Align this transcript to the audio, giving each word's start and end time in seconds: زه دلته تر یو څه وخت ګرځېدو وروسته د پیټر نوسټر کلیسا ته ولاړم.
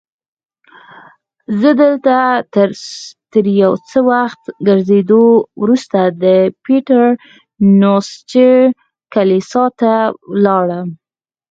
زه 1.59 1.69
دلته 1.81 2.15
تر 3.33 3.45
یو 3.63 3.73
څه 3.89 3.97
وخت 4.11 4.41
ګرځېدو 4.67 5.23
وروسته 5.61 5.99
د 6.23 6.25
پیټر 6.63 7.05
نوسټر 7.81 8.53
کلیسا 9.13 9.63
ته 9.79 9.93
ولاړم. 10.31 10.87